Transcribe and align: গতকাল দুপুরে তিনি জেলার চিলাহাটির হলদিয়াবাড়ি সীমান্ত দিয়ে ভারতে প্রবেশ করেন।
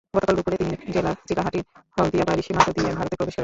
গতকাল 0.13 0.33
দুপুরে 0.37 0.57
তিনি 0.57 0.71
জেলার 0.95 1.17
চিলাহাটির 1.27 1.65
হলদিয়াবাড়ি 1.97 2.41
সীমান্ত 2.41 2.69
দিয়ে 2.75 2.89
ভারতে 2.97 3.15
প্রবেশ 3.15 3.33
করেন। 3.33 3.39